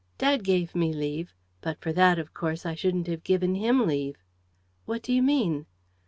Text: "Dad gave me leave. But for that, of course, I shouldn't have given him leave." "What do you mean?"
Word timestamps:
"Dad 0.17 0.43
gave 0.43 0.73
me 0.73 0.91
leave. 0.93 1.35
But 1.61 1.79
for 1.79 1.93
that, 1.93 2.17
of 2.17 2.33
course, 2.33 2.65
I 2.65 2.73
shouldn't 2.73 3.05
have 3.05 3.23
given 3.23 3.53
him 3.53 3.85
leave." 3.85 4.15
"What 4.87 5.03
do 5.03 5.13
you 5.13 5.21
mean?" 5.21 5.67